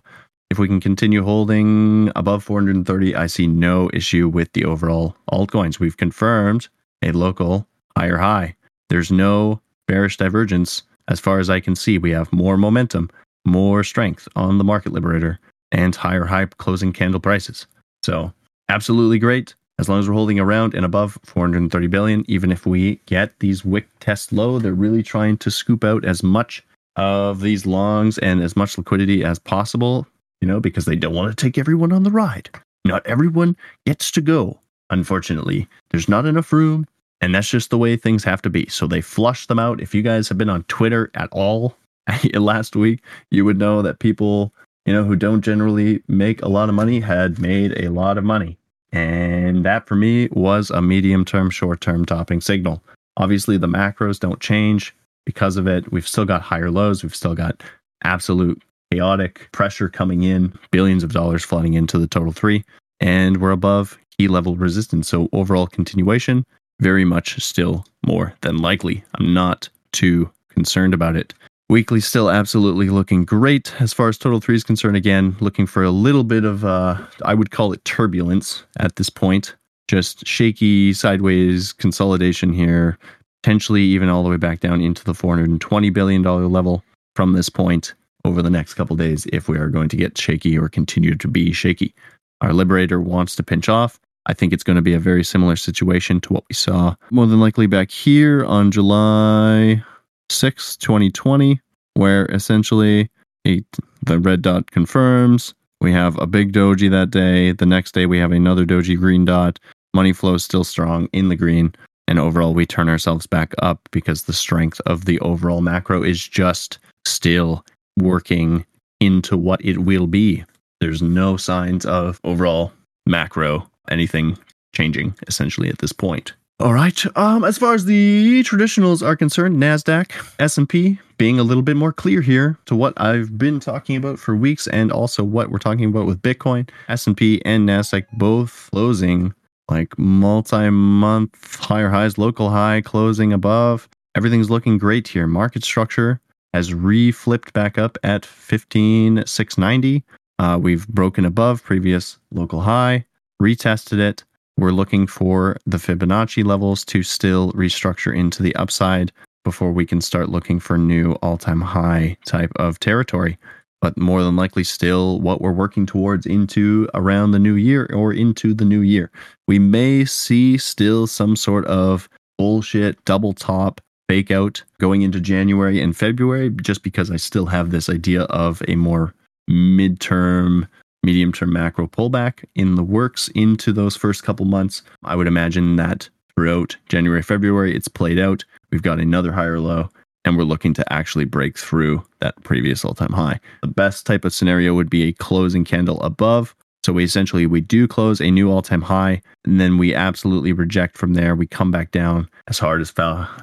If 0.49 0.57
we 0.57 0.67
can 0.67 0.79
continue 0.79 1.23
holding 1.23 2.11
above 2.15 2.43
430, 2.43 3.15
I 3.15 3.27
see 3.27 3.47
no 3.47 3.89
issue 3.93 4.29
with 4.29 4.53
the 4.53 4.65
overall 4.65 5.15
altcoins. 5.31 5.79
We've 5.79 5.97
confirmed 5.97 6.69
a 7.01 7.11
local 7.11 7.67
higher 7.97 8.17
high. 8.17 8.55
There's 8.89 9.11
no 9.11 9.61
bearish 9.87 10.17
divergence 10.17 10.83
as 11.07 11.19
far 11.19 11.39
as 11.39 11.49
I 11.49 11.59
can 11.59 11.75
see. 11.75 11.97
We 11.97 12.11
have 12.11 12.31
more 12.31 12.57
momentum, 12.57 13.09
more 13.45 13.83
strength 13.83 14.27
on 14.35 14.57
the 14.57 14.63
market 14.63 14.93
liberator 14.93 15.39
and 15.71 15.95
higher 15.95 16.25
high 16.25 16.45
closing 16.45 16.93
candle 16.93 17.19
prices. 17.19 17.65
So, 18.03 18.33
absolutely 18.69 19.19
great 19.19 19.55
as 19.79 19.89
long 19.89 19.99
as 19.99 20.07
we're 20.07 20.15
holding 20.15 20.39
around 20.39 20.73
and 20.73 20.85
above 20.85 21.17
430 21.23 21.87
billion. 21.87 22.23
Even 22.27 22.51
if 22.51 22.65
we 22.65 22.95
get 23.05 23.39
these 23.39 23.65
wick 23.65 23.87
tests 23.99 24.31
low, 24.31 24.59
they're 24.59 24.73
really 24.73 25.03
trying 25.03 25.37
to 25.37 25.51
scoop 25.51 25.83
out 25.83 26.05
as 26.05 26.23
much 26.23 26.63
of 26.95 27.41
these 27.41 27.65
longs 27.65 28.17
and 28.19 28.41
as 28.41 28.55
much 28.55 28.77
liquidity 28.77 29.23
as 29.23 29.39
possible, 29.39 30.07
you 30.41 30.47
know, 30.47 30.59
because 30.59 30.85
they 30.85 30.95
don't 30.95 31.15
want 31.15 31.35
to 31.35 31.43
take 31.43 31.57
everyone 31.57 31.91
on 31.91 32.03
the 32.03 32.11
ride. 32.11 32.49
Not 32.85 33.05
everyone 33.07 33.55
gets 33.85 34.11
to 34.11 34.21
go. 34.21 34.59
Unfortunately, 34.89 35.67
there's 35.89 36.09
not 36.09 36.25
enough 36.25 36.53
room, 36.53 36.85
and 37.23 37.33
that's 37.33 37.49
just 37.49 37.69
the 37.69 37.77
way 37.77 37.95
things 37.95 38.23
have 38.23 38.41
to 38.41 38.49
be. 38.49 38.67
So 38.67 38.85
they 38.85 39.01
flush 39.01 39.47
them 39.47 39.59
out. 39.59 39.79
If 39.79 39.95
you 39.95 40.01
guys 40.01 40.27
have 40.27 40.37
been 40.37 40.49
on 40.49 40.63
Twitter 40.63 41.09
at 41.15 41.29
all 41.31 41.75
last 42.33 42.75
week, 42.75 43.01
you 43.31 43.45
would 43.45 43.57
know 43.57 43.81
that 43.81 43.99
people 43.99 44.53
you 44.85 44.93
know, 44.93 45.03
who 45.03 45.15
don't 45.15 45.41
generally 45.41 46.03
make 46.07 46.41
a 46.41 46.49
lot 46.49 46.69
of 46.69 46.75
money 46.75 46.99
had 46.99 47.39
made 47.39 47.81
a 47.81 47.89
lot 47.89 48.17
of 48.17 48.23
money. 48.23 48.57
And 48.91 49.65
that 49.65 49.87
for 49.87 49.95
me 49.95 50.27
was 50.31 50.69
a 50.69 50.81
medium 50.81 51.25
term, 51.25 51.49
short 51.49 51.81
term 51.81 52.05
topping 52.05 52.41
signal. 52.41 52.83
Obviously, 53.17 53.57
the 53.57 53.67
macros 53.67 54.19
don't 54.19 54.39
change 54.39 54.95
because 55.25 55.57
of 55.57 55.67
it. 55.67 55.91
We've 55.91 56.07
still 56.07 56.25
got 56.25 56.41
higher 56.41 56.69
lows. 56.69 57.03
We've 57.03 57.15
still 57.15 57.35
got 57.35 57.63
absolute 58.03 58.61
chaotic 58.91 59.49
pressure 59.51 59.89
coming 59.89 60.23
in, 60.23 60.53
billions 60.71 61.03
of 61.03 61.13
dollars 61.13 61.43
flooding 61.43 61.73
into 61.73 61.97
the 61.97 62.07
total 62.07 62.33
three. 62.33 62.63
And 62.99 63.37
we're 63.37 63.51
above 63.51 63.97
key 64.17 64.27
level 64.27 64.55
resistance. 64.55 65.07
So, 65.07 65.29
overall 65.31 65.67
continuation, 65.67 66.45
very 66.83 67.05
much 67.05 67.39
still 67.41 67.85
more 68.05 68.33
than 68.41 68.57
likely. 68.57 69.03
I'm 69.15 69.33
not 69.33 69.69
too 69.93 70.29
concerned 70.49 70.93
about 70.93 71.15
it. 71.15 71.33
Weekly 71.69 72.01
still 72.01 72.29
absolutely 72.29 72.89
looking 72.89 73.23
great 73.25 73.73
as 73.81 73.93
far 73.93 74.09
as 74.09 74.17
total 74.17 74.41
three 74.41 74.55
is 74.55 74.63
concerned. 74.63 74.97
Again, 74.97 75.35
looking 75.39 75.65
for 75.65 75.83
a 75.83 75.89
little 75.89 76.23
bit 76.23 76.43
of, 76.43 76.65
uh, 76.65 76.97
I 77.23 77.33
would 77.33 77.51
call 77.51 77.71
it 77.71 77.83
turbulence 77.85 78.63
at 78.77 78.97
this 78.97 79.09
point. 79.09 79.55
Just 79.87 80.27
shaky 80.27 80.93
sideways 80.93 81.73
consolidation 81.73 82.53
here, 82.53 82.97
potentially 83.41 83.81
even 83.81 84.09
all 84.09 84.23
the 84.23 84.29
way 84.29 84.37
back 84.37 84.59
down 84.59 84.81
into 84.81 85.03
the 85.03 85.13
$420 85.13 85.93
billion 85.93 86.21
level 86.21 86.83
from 87.15 87.33
this 87.33 87.49
point 87.49 87.93
over 88.25 88.41
the 88.41 88.49
next 88.49 88.73
couple 88.75 88.95
days 88.95 89.25
if 89.33 89.47
we 89.47 89.57
are 89.57 89.69
going 89.69 89.89
to 89.89 89.97
get 89.97 90.17
shaky 90.17 90.57
or 90.57 90.69
continue 90.69 91.15
to 91.15 91.27
be 91.27 91.53
shaky. 91.53 91.93
Our 92.41 92.53
Liberator 92.53 92.99
wants 92.99 93.35
to 93.37 93.43
pinch 93.43 93.69
off. 93.69 93.99
I 94.25 94.33
think 94.33 94.53
it's 94.53 94.63
going 94.63 94.77
to 94.77 94.81
be 94.81 94.93
a 94.93 94.99
very 94.99 95.23
similar 95.23 95.55
situation 95.55 96.21
to 96.21 96.33
what 96.33 96.43
we 96.49 96.53
saw 96.53 96.95
more 97.11 97.27
than 97.27 97.39
likely 97.39 97.67
back 97.67 97.91
here 97.91 98.45
on 98.45 98.71
July 98.71 99.83
6, 100.29 100.77
2020, 100.77 101.59
where 101.95 102.25
essentially 102.27 103.09
the 103.43 104.19
red 104.19 104.41
dot 104.41 104.71
confirms. 104.71 105.53
We 105.81 105.91
have 105.91 106.17
a 106.19 106.27
big 106.27 106.53
doji 106.53 106.89
that 106.91 107.11
day. 107.11 107.51
The 107.51 107.65
next 107.65 107.93
day, 107.93 108.05
we 108.05 108.17
have 108.19 108.31
another 108.31 108.65
doji 108.65 108.97
green 108.97 109.25
dot. 109.25 109.59
Money 109.93 110.13
flow 110.13 110.35
is 110.35 110.43
still 110.43 110.63
strong 110.63 111.09
in 111.11 111.27
the 111.27 111.35
green. 111.35 111.75
And 112.07 112.19
overall, 112.19 112.53
we 112.53 112.65
turn 112.65 112.89
ourselves 112.89 113.27
back 113.27 113.53
up 113.59 113.89
because 113.91 114.23
the 114.23 114.33
strength 114.33 114.79
of 114.85 115.05
the 115.05 115.19
overall 115.19 115.61
macro 115.61 116.03
is 116.03 116.25
just 116.25 116.79
still 117.05 117.65
working 117.97 118.65
into 119.01 119.37
what 119.37 119.63
it 119.63 119.79
will 119.79 120.07
be. 120.07 120.43
There's 120.79 121.01
no 121.01 121.37
signs 121.37 121.85
of 121.85 122.19
overall 122.23 122.71
macro 123.05 123.69
anything 123.89 124.37
changing 124.73 125.15
essentially 125.27 125.69
at 125.69 125.79
this 125.79 125.93
point. 125.93 126.33
All 126.59 126.73
right. 126.73 127.03
Um, 127.17 127.43
as 127.43 127.57
far 127.57 127.73
as 127.73 127.85
the 127.85 128.43
traditionals 128.43 129.05
are 129.05 129.15
concerned, 129.15 129.57
Nasdaq, 129.57 130.11
S 130.39 130.57
and 130.57 130.69
P, 130.69 130.99
being 131.17 131.39
a 131.39 131.43
little 131.43 131.63
bit 131.63 131.75
more 131.75 131.91
clear 131.91 132.21
here 132.21 132.57
to 132.65 132.75
what 132.75 132.93
I've 132.97 133.37
been 133.37 133.59
talking 133.59 133.95
about 133.95 134.19
for 134.19 134.35
weeks, 134.35 134.67
and 134.67 134.91
also 134.91 135.23
what 135.23 135.49
we're 135.49 135.57
talking 135.57 135.85
about 135.85 136.05
with 136.05 136.21
Bitcoin, 136.21 136.69
S 136.87 137.07
and 137.07 137.17
P 137.17 137.41
and 137.43 137.67
Nasdaq 137.67 138.05
both 138.13 138.69
closing 138.71 139.33
like 139.69 139.97
multi-month 139.97 141.57
higher 141.59 141.89
highs, 141.89 142.17
local 142.17 142.49
high 142.49 142.81
closing 142.81 143.33
above. 143.33 143.89
Everything's 144.15 144.49
looking 144.49 144.77
great 144.77 145.07
here. 145.07 145.25
Market 145.25 145.63
structure 145.63 146.21
has 146.53 146.73
re-flipped 146.73 147.51
back 147.53 147.77
up 147.77 147.97
at 148.03 148.25
15,690. 148.25 150.03
Uh, 150.39 150.59
we've 150.61 150.87
broken 150.87 151.25
above 151.25 151.63
previous 151.63 152.19
local 152.31 152.61
high, 152.61 153.05
retested 153.41 153.99
it. 153.99 154.23
We're 154.57 154.71
looking 154.71 155.07
for 155.07 155.57
the 155.65 155.77
Fibonacci 155.77 156.43
levels 156.45 156.85
to 156.85 157.03
still 157.03 157.51
restructure 157.53 158.15
into 158.15 158.43
the 158.43 158.55
upside 158.55 159.11
before 159.43 159.71
we 159.71 159.85
can 159.85 160.01
start 160.01 160.29
looking 160.29 160.59
for 160.59 160.77
new 160.77 161.13
all 161.23 161.37
time 161.37 161.61
high 161.61 162.17
type 162.25 162.51
of 162.57 162.79
territory. 162.79 163.37
But 163.81 163.97
more 163.97 164.23
than 164.23 164.37
likely, 164.37 164.63
still 164.63 165.19
what 165.19 165.41
we're 165.41 165.51
working 165.51 165.85
towards 165.85 166.25
into 166.25 166.87
around 166.93 167.31
the 167.31 167.39
new 167.39 167.55
year 167.55 167.89
or 167.93 168.13
into 168.13 168.53
the 168.53 168.63
new 168.63 168.79
year. 168.79 169.11
We 169.45 169.59
may 169.59 170.05
see 170.05 170.57
still 170.57 171.05
some 171.05 171.35
sort 171.35 171.65
of 171.65 172.07
bullshit 172.37 173.03
double 173.03 173.33
top 173.33 173.81
fake 174.07 174.31
out 174.31 174.63
going 174.79 175.01
into 175.01 175.19
January 175.19 175.81
and 175.81 175.97
February, 175.97 176.49
just 176.49 176.83
because 176.83 177.11
I 177.11 177.17
still 177.17 177.47
have 177.47 177.71
this 177.71 177.89
idea 177.89 178.23
of 178.23 178.61
a 178.67 178.75
more 178.75 179.13
midterm, 179.49 180.67
medium 181.03 181.31
term 181.31 181.53
macro 181.53 181.87
pullback 181.87 182.45
in 182.55 182.75
the 182.75 182.83
works 182.83 183.27
into 183.29 183.71
those 183.71 183.95
first 183.95 184.23
couple 184.23 184.45
months. 184.45 184.81
I 185.03 185.15
would 185.15 185.27
imagine 185.27 185.75
that 185.75 186.09
throughout 186.35 186.75
January, 186.89 187.21
February, 187.21 187.75
it's 187.75 187.87
played 187.87 188.19
out. 188.19 188.43
We've 188.71 188.81
got 188.81 188.99
another 188.99 189.31
higher 189.31 189.59
low, 189.59 189.89
and 190.25 190.37
we're 190.37 190.43
looking 190.43 190.73
to 190.75 190.93
actually 190.93 191.25
break 191.25 191.57
through 191.57 192.03
that 192.19 192.41
previous 192.43 192.83
all 192.83 192.93
time 192.93 193.13
high. 193.13 193.39
The 193.61 193.67
best 193.67 194.05
type 194.05 194.25
of 194.25 194.33
scenario 194.33 194.73
would 194.73 194.89
be 194.89 195.03
a 195.03 195.13
closing 195.13 195.65
candle 195.65 196.01
above. 196.01 196.55
So 196.83 196.91
we 196.91 197.05
essentially 197.05 197.45
we 197.45 197.61
do 197.61 197.87
close 197.87 198.19
a 198.19 198.29
new 198.29 198.51
all-time 198.51 198.81
high, 198.81 199.21
and 199.45 199.59
then 199.59 199.77
we 199.77 199.95
absolutely 199.95 200.51
reject 200.51 200.97
from 200.97 201.13
there. 201.13 201.33
We 201.33 201.47
come 201.47 201.71
back 201.71 201.91
down 201.91 202.27
as 202.47 202.59
hard 202.59 202.81
as 202.81 202.93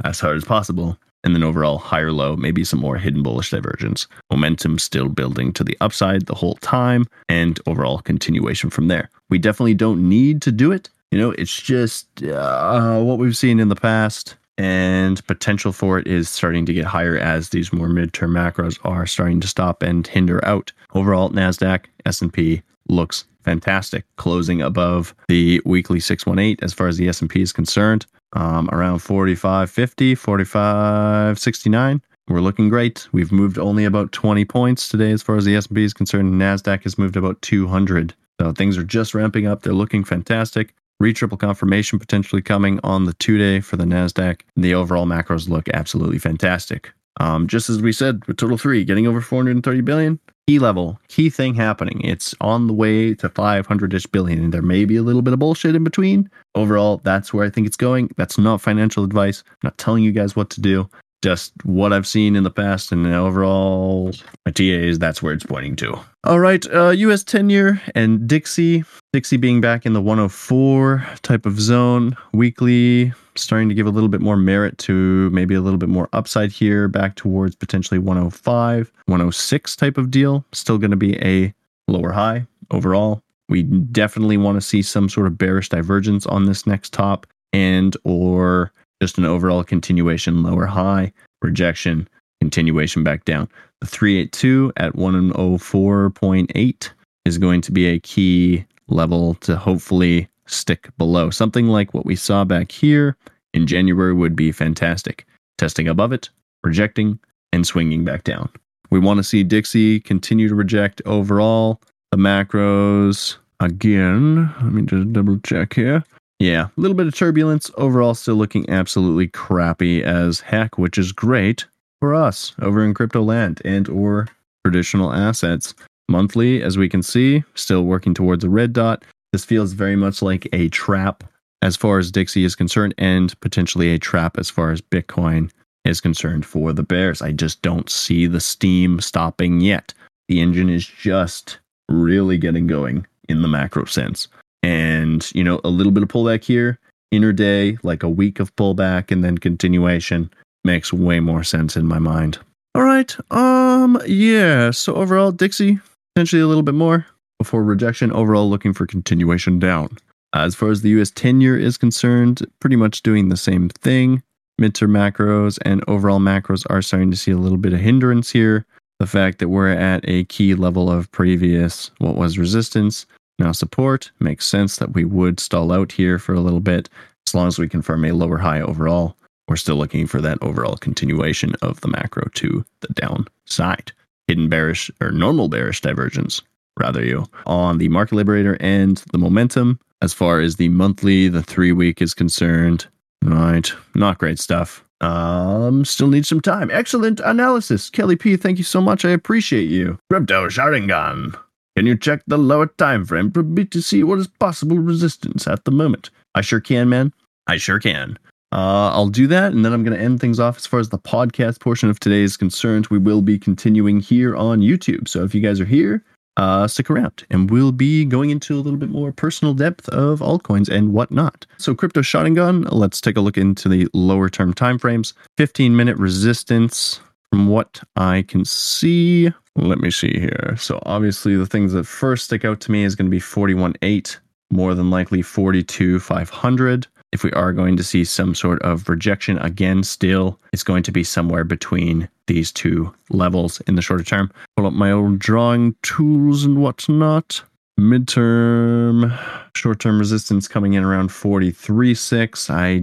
as 0.05 0.21
hard 0.21 0.37
as 0.37 0.45
possible, 0.45 0.99
and 1.25 1.35
then 1.35 1.43
overall 1.43 1.79
higher 1.79 2.13
low, 2.13 2.37
maybe 2.37 2.65
some 2.65 2.81
more 2.81 2.97
hidden 2.97 3.23
bullish 3.23 3.51
divergence. 3.51 4.07
Momentum 4.31 4.79
still 4.79 5.09
building 5.09 5.53
to 5.53 5.65
the 5.65 5.77
upside 5.81 6.27
the 6.27 6.35
whole 6.35 6.57
time, 6.57 7.07
and 7.29 7.61
overall 7.67 7.99
continuation 7.99 8.71
from 8.71 8.89
there. 8.89 9.11
We 9.29 9.39
definitely 9.39 9.75
don't 9.75 10.09
need 10.09 10.43
to 10.43 10.53
do 10.53 10.73
it. 10.73 10.89
You 11.11 11.19
know, 11.19 11.33
it's 11.33 11.61
just 11.61 12.23
uh, 12.23 13.01
what 13.01 13.19
we've 13.19 13.37
seen 13.37 13.59
in 13.59 13.69
the 13.69 13.77
past, 13.77 14.37
and 14.57 15.27
potential 15.27 15.73
for 15.73 15.99
it 15.99 16.07
is 16.07 16.29
starting 16.29 16.67
to 16.67 16.73
get 16.73 16.85
higher 16.85 17.17
as 17.17 17.49
these 17.49 17.73
more 17.73 17.89
midterm 17.89 18.31
macros 18.31 18.79
are 18.85 19.07
starting 19.07 19.41
to 19.41 19.49
stop 19.49 19.83
and 19.83 20.07
hinder 20.07 20.45
out. 20.45 20.73
Overall, 20.95 21.31
Nasdaq, 21.31 21.87
S&P 22.05 22.63
looks 22.89 23.25
fantastic, 23.45 24.05
closing 24.17 24.61
above 24.63 25.15
the 25.29 25.61
weekly 25.65 26.01
618 26.01 26.57
as 26.63 26.73
far 26.73 26.89
as 26.89 26.97
the 26.97 27.09
S&P 27.09 27.41
is 27.41 27.53
concerned 27.53 28.07
um, 28.35 28.69
around 28.71 28.99
45.50, 28.99 30.13
45.69. 30.13 32.01
We're 32.29 32.41
looking 32.41 32.69
great. 32.69 33.09
We've 33.13 33.33
moved 33.33 33.59
only 33.59 33.85
about 33.85 34.13
20 34.13 34.45
points 34.45 34.89
today 34.89 35.11
as 35.11 35.23
far 35.23 35.37
as 35.37 35.45
the 35.45 35.57
S&P 35.57 35.83
is 35.83 35.93
concerned. 35.93 36.33
Nasdaq 36.35 36.85
has 36.85 36.97
moved 36.97 37.17
about 37.17 37.43
200. 37.43 38.15
So 38.41 38.53
things 38.53 38.79
are 38.79 38.85
just 38.85 39.15
ramping 39.15 39.47
up. 39.47 39.63
They're 39.63 39.73
looking 39.73 40.05
fantastic. 40.05 40.73
Retriple 41.03 41.39
confirmation 41.39 41.99
potentially 41.99 42.43
coming 42.43 42.79
on 42.85 43.05
the 43.05 43.15
two 43.15 43.39
day 43.39 43.61
for 43.61 43.77
the 43.77 43.85
Nasdaq. 43.85 44.43
The 44.55 44.75
overall 44.75 45.07
macros 45.07 45.49
look 45.49 45.69
absolutely 45.71 46.19
fantastic. 46.19 46.93
Um, 47.19 47.49
just 47.49 47.69
as 47.69 47.83
we 47.83 47.93
said 47.93 48.25
with 48.27 48.37
Total 48.37 48.57
3, 48.57 48.85
getting 48.85 49.07
over 49.07 49.21
430 49.21 49.81
billion, 49.81 50.21
key 50.51 50.59
level, 50.59 50.99
key 51.07 51.31
thing 51.31 51.55
happening. 51.55 52.01
It's 52.03 52.35
on 52.41 52.67
the 52.67 52.73
way 52.73 53.15
to 53.15 53.29
500 53.29 53.95
ish 53.95 54.07
billion. 54.07 54.43
And 54.43 54.53
there 54.53 54.63
may 54.63 54.85
be 54.85 54.97
a 54.97 55.03
little 55.03 55.23
bit 55.23 55.33
of 55.33 55.39
bullshit 55.39 55.77
in 55.77 55.85
between. 55.85 56.29
Overall, 56.57 57.01
that's 57.05 57.33
where 57.33 57.47
I 57.47 57.51
think 57.51 57.69
it's 57.69 57.77
going. 57.77 58.11
That's 58.17 58.37
not 58.37 58.61
financial 58.61 59.05
advice. 59.05 59.45
I'm 59.47 59.59
not 59.63 59.79
telling 59.79 60.03
you 60.03 60.11
guys 60.11 60.35
what 60.35 60.51
to 60.51 60.61
do. 60.61 60.91
Just 61.23 61.53
what 61.65 61.93
I've 61.93 62.07
seen 62.07 62.35
in 62.35 62.45
the 62.45 62.51
past 62.51 62.93
and 62.93 63.07
overall, 63.07 64.13
my 64.47 64.53
TAs, 64.53 64.99
that's 64.99 65.23
where 65.23 65.33
it's 65.35 65.45
pointing 65.45 65.77
to. 65.77 65.99
All 66.25 66.39
right, 66.39 66.65
uh, 66.73 66.91
US 66.91 67.25
10 67.25 67.51
year 67.51 67.81
and 67.95 68.27
Dixie. 68.27 68.85
Dixie 69.13 69.37
being 69.37 69.61
back 69.61 69.85
in 69.85 69.93
the 69.93 70.01
104 70.01 71.07
type 71.23 71.47
of 71.47 71.61
zone 71.61 72.17
weekly 72.33 73.13
starting 73.37 73.69
to 73.69 73.75
give 73.75 73.87
a 73.87 73.91
little 73.91 74.09
bit 74.09 74.21
more 74.21 74.37
merit 74.37 74.77
to 74.79 75.31
maybe 75.31 75.55
a 75.55 75.61
little 75.61 75.79
bit 75.79 75.89
more 75.89 76.09
upside 76.13 76.53
here, 76.53 76.89
back 76.89 77.17
towards 77.17 77.55
potentially 77.55 77.99
105, 77.99 78.93
106 79.07 79.77
type 79.77 79.99
of 79.99 80.11
deal. 80.11 80.45
Still 80.53 80.79
going 80.79 80.91
to 80.91 80.97
be 80.97 81.17
a 81.25 81.53
lower 81.89 82.13
high 82.13 82.47
overall. 82.71 83.23
We 83.49 83.63
definitely 83.63 84.37
want 84.37 84.57
to 84.57 84.61
see 84.61 84.83
some 84.83 85.09
sort 85.09 85.27
of 85.27 85.37
bearish 85.37 85.69
divergence 85.69 86.27
on 86.27 86.45
this 86.45 86.67
next 86.67 86.93
top 86.93 87.27
and 87.53 87.97
or 88.05 88.73
just 89.01 89.19
an 89.19 89.25
overall 89.25 89.65
continuation 89.65 90.43
lower 90.43 90.67
high, 90.67 91.13
rejection, 91.43 92.09
continuation 92.41 93.03
back 93.03 93.25
down. 93.25 93.49
The 93.81 93.87
382 93.87 94.73
at 94.77 94.95
104.8 94.95 96.91
is 97.25 97.39
going 97.39 97.61
to 97.63 97.73
be 97.73 97.87
a 97.87 98.01
key 98.01 98.65
level 98.89 99.35
to 99.35 99.57
hopefully 99.57 100.29
stick 100.47 100.89
below. 100.99 101.31
Something 101.31 101.69
like 101.69 101.95
what 101.95 102.07
we 102.07 102.17
saw 102.17 102.45
back 102.45 102.73
here 102.73 103.17
in 103.55 103.67
January 103.67 104.13
would 104.13 104.37
be 104.37 104.53
fantastic. 104.53 105.27
Testing 105.59 105.89
above 105.89 106.13
it, 106.13 106.31
rejecting, 106.63 107.19
and 107.53 107.67
swinging 107.67 108.05
back 108.05 108.25
down. 108.25 108.49
We 108.91 108.99
want 108.99 109.19
to 109.19 109.25
see 109.25 109.45
Dixie 109.45 110.01
continue 110.01 110.49
to 110.49 110.55
reject 110.55 111.01
overall. 111.07 111.81
The 112.11 112.17
macros, 112.17 113.37
again, 113.61 114.53
let 114.63 114.73
me 114.73 114.83
just 114.83 115.13
double 115.13 115.39
check 115.41 115.75
here. 115.75 116.03
Yeah, 116.41 116.69
a 116.77 116.81
little 116.81 116.97
bit 116.97 117.07
of 117.07 117.15
turbulence. 117.15 117.71
Overall, 117.77 118.15
still 118.15 118.35
looking 118.35 118.69
absolutely 118.71 119.29
crappy 119.29 120.03
as 120.03 120.41
heck, 120.41 120.79
which 120.79 120.97
is 120.97 121.13
great 121.13 121.67
for 122.01 122.15
us 122.15 122.55
over 122.63 122.83
in 122.83 122.95
crypto 122.95 123.23
land 123.23 123.61
and 123.63 123.89
or 123.91 124.27
traditional 124.65 125.13
assets. 125.13 125.75
Monthly, 126.09 126.63
as 126.63 126.79
we 126.79 126.89
can 126.89 127.03
see, 127.03 127.45
still 127.55 127.85
working 127.85 128.15
towards 128.15 128.43
a 128.43 128.49
red 128.49 128.73
dot. 128.73 129.05
This 129.33 129.45
feels 129.45 129.75
very 129.75 129.97
much 129.97 130.23
like 130.23 130.49
a 130.55 130.71
trap 130.71 131.25
as 131.63 131.77
far 131.77 131.99
as 131.99 132.11
Dixie 132.11 132.45
is 132.45 132.57
concerned, 132.57 132.95
and 132.97 133.39
potentially 133.41 133.93
a 133.93 133.99
trap 133.99 134.39
as 134.39 134.49
far 134.49 134.71
as 134.71 134.81
Bitcoin 134.81 135.51
is 135.85 136.01
concerned 136.01 136.47
for 136.47 136.73
the 136.73 136.83
Bears. 136.83 137.21
I 137.21 137.33
just 137.33 137.61
don't 137.61 137.91
see 137.91 138.27
the 138.27 138.41
steam 138.41 138.99
stopping 139.01 139.61
yet. 139.61 139.93
The 140.29 140.41
engine 140.41 140.71
is 140.71 140.87
just 140.87 141.59
really 141.91 142.39
getting 142.39 142.67
going 142.67 143.07
in 143.29 143.43
the 143.43 143.49
macro 143.49 143.85
sense. 143.85 144.27
And, 144.63 145.31
you 145.35 145.43
know, 145.43 145.61
a 145.65 145.69
little 145.69 145.93
bit 145.93 146.03
of 146.03 146.09
pullback 146.09 146.45
here, 146.45 146.79
inner 147.11 147.33
day, 147.33 147.79
like 147.83 148.03
a 148.03 148.09
week 148.09 148.41
of 148.41 148.55
pullback, 148.57 149.11
and 149.11 149.25
then 149.25 149.39
continuation 149.39 150.31
makes 150.65 150.93
way 150.93 151.21
more 151.21 151.43
sense 151.43 151.77
in 151.77 151.87
my 151.87 151.99
mind. 151.99 152.39
All 152.75 152.83
right. 152.83 153.15
Um, 153.33 154.01
yeah. 154.07 154.71
So 154.71 154.95
overall, 154.95 155.33
Dixie, 155.33 155.81
potentially 156.15 156.43
a 156.43 156.47
little 156.47 156.63
bit 156.63 156.75
more 156.75 157.07
before 157.39 157.65
rejection. 157.65 158.13
Overall, 158.13 158.49
looking 158.49 158.73
for 158.73 158.87
continuation 158.87 159.59
down. 159.59 159.97
As 160.33 160.55
far 160.55 160.71
as 160.71 160.83
the 160.83 160.91
US 161.01 161.11
10 161.11 161.41
year 161.41 161.59
is 161.59 161.77
concerned, 161.77 162.47
pretty 162.61 162.77
much 162.77 163.03
doing 163.03 163.29
the 163.29 163.37
same 163.37 163.69
thing. 163.69 164.23
Midterm 164.61 164.91
macros 164.91 165.59
and 165.65 165.83
overall 165.89 166.21
macros 166.21 166.65
are 166.71 166.83
starting 166.83 167.11
to 167.11 167.17
see 167.17 167.31
a 167.31 167.39
little 167.39 167.59
bit 167.59 167.73
of 167.73 167.81
hindrance 167.81 168.31
here. 168.31 168.67
The 168.99 169.07
fact 169.07 169.39
that 169.39 169.49
we're 169.49 169.71
at 169.71 170.05
a 170.07 170.25
key 170.25 170.55
level 170.55 170.91
of 170.91 171.11
previous, 171.11 171.91
what 171.99 172.17
was 172.17 172.39
resistance, 172.39 173.07
now 173.41 173.53
support, 173.53 174.13
makes 174.21 174.47
sense 174.47 174.77
that 174.77 174.93
we 174.93 175.05
would 175.05 175.41
stall 175.41 175.73
out 175.73 175.93
here 175.93 176.19
for 176.19 176.35
a 176.35 176.41
little 176.41 176.61
bit 176.61 176.89
as 177.27 177.35
long 177.35 177.49
as 177.49 177.59
we 177.59 177.69
confirm 177.69 178.05
a 178.05 178.13
lower 178.13 178.39
high 178.39 178.61
overall. 178.61 179.17
We're 179.49 179.57
still 179.57 179.77
looking 179.77 180.07
for 180.07 180.21
that 180.21 180.39
overall 180.43 180.77
continuation 180.77 181.57
of 181.63 181.81
the 181.81 181.89
macro 181.89 182.29
to 182.35 182.65
the 182.81 182.89
downside. 182.95 183.91
Hidden 184.29 184.49
bearish 184.49 184.91
or 185.01 185.11
normal 185.11 185.49
bearish 185.49 185.81
divergence, 185.81 186.43
rather, 186.79 187.05
you 187.05 187.27
on 187.47 187.79
the 187.79 187.89
market 187.89 188.15
liberator 188.15 188.57
and 188.61 188.99
the 189.11 189.19
momentum. 189.19 189.81
As 190.03 190.13
far 190.13 190.41
as 190.41 190.57
the 190.57 190.69
monthly, 190.69 191.29
the 191.29 191.43
three 191.43 191.73
week 191.73 192.01
is 192.01 192.15
concerned, 192.15 192.87
right? 193.25 193.73
Not 193.95 194.19
great 194.19 194.39
stuff. 194.39 194.85
Um, 195.01 195.85
still 195.85 196.09
need 196.09 196.27
some 196.27 196.41
time. 196.41 196.71
Excellent 196.71 197.21
analysis. 197.21 197.91
Kelly 197.91 198.17
P, 198.17 198.37
thank 198.37 198.59
you 198.59 198.65
so 198.65 198.81
much. 198.81 199.05
I 199.05 199.11
appreciate 199.11 199.69
you. 199.69 199.99
Crypto 200.11 200.49
Sharingan. 200.49 201.37
Can 201.81 201.87
you 201.87 201.97
check 201.97 202.21
the 202.27 202.37
lower 202.37 202.67
time 202.67 203.07
frame 203.07 203.31
for 203.31 203.43
me 203.43 203.65
to 203.65 203.81
see 203.81 204.05
what 204.05 204.19
is 204.19 204.27
possible 204.27 204.77
resistance 204.77 205.49
at 205.49 205.65
the 205.65 205.71
moment? 205.71 206.11
I 206.35 206.43
sure 206.43 206.61
can, 206.61 206.91
man. 206.91 207.11
I 207.47 207.57
sure 207.57 207.79
can. 207.79 208.19
Uh, 208.53 208.91
I'll 208.93 209.09
do 209.09 209.27
that, 209.29 209.55
and 209.55 209.65
then 209.65 209.73
I'm 209.73 209.83
going 209.83 209.97
to 209.97 210.05
end 210.05 210.21
things 210.21 210.39
off 210.39 210.59
as 210.59 210.67
far 210.67 210.79
as 210.79 210.91
the 210.91 210.99
podcast 210.99 211.59
portion 211.59 211.89
of 211.89 211.99
today 211.99 212.21
is 212.21 212.37
concerned. 212.37 212.89
We 212.89 212.99
will 212.99 213.23
be 213.23 213.39
continuing 213.39 214.01
here 214.01 214.37
on 214.37 214.61
YouTube. 214.61 215.09
So 215.09 215.25
if 215.25 215.35
you 215.35 215.41
guys 215.41 215.59
are 215.59 215.65
here, 215.65 216.05
uh, 216.37 216.69
stick 216.69 216.91
around, 216.91 217.25
and 217.31 217.51
we'll 217.51 217.73
be 217.73 218.05
going 218.05 218.29
into 218.29 218.57
a 218.57 218.61
little 218.61 218.79
bit 218.79 218.91
more 218.91 219.11
personal 219.11 219.55
depth 219.55 219.89
of 219.89 220.21
altcoins 220.21 220.69
and 220.69 220.93
whatnot. 220.93 221.47
So 221.57 221.75
crypto 221.75 222.03
Sharingan, 222.03 222.69
let's 222.73 223.01
take 223.01 223.17
a 223.17 223.23
look 223.23 223.39
into 223.39 223.71
the 223.71 223.89
lower 223.95 224.29
term 224.29 224.53
timeframes. 224.53 225.15
15 225.39 225.75
minute 225.75 225.97
resistance 225.97 227.01
from 227.31 227.47
what 227.47 227.81
I 227.97 228.23
can 228.23 228.45
see. 228.45 229.31
Let 229.57 229.79
me 229.79 229.91
see 229.91 230.19
here. 230.19 230.57
So 230.59 230.81
obviously 230.85 231.37
the 231.37 231.47
things 231.47 231.73
that 231.73 231.85
first 231.85 232.25
stick 232.25 232.45
out 232.45 232.61
to 232.61 232.73
me 232.73 232.85
is 232.85 232.95
going 232.95 233.07
to 233.07 233.11
be 233.11 233.21
41.8, 233.21 234.19
more 234.51 234.75
than 234.75 234.91
likely 234.91 235.23
42.500. 235.23 236.87
If 237.13 237.25
we 237.25 237.33
are 237.33 237.53
going 237.53 237.77
to 237.77 237.83
see 237.83 238.05
some 238.05 238.37
sort 238.37 238.63
of 238.63 238.89
rejection 238.89 239.37
again, 239.39 239.83
still, 239.83 240.39
it's 240.53 240.63
going 240.63 240.85
to 240.85 240.93
be 240.93 241.03
somewhere 241.03 241.43
between 241.43 242.09
these 242.27 242.53
two 242.53 242.95
levels 243.11 243.61
in 243.63 243.75
the 243.75 243.83
shorter 243.83 244.05
term. 244.05 244.31
Pull 244.57 244.67
up 244.67 244.73
my 244.73 244.93
old 244.93 245.19
drawing 245.19 245.75
tools 245.83 246.45
and 246.45 246.63
whatnot. 246.63 247.43
Midterm, 247.79 249.19
short 249.57 249.81
term 249.81 249.99
resistance 249.99 250.47
coming 250.47 250.75
in 250.75 250.85
around 250.85 251.09
43.6. 251.09 252.51
I 252.51 252.79